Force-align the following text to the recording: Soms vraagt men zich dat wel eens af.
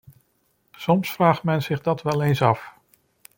Soms 0.71 1.11
vraagt 1.11 1.43
men 1.43 1.61
zich 1.61 1.81
dat 1.81 2.01
wel 2.01 2.21
eens 2.21 2.41
af. 2.41 2.73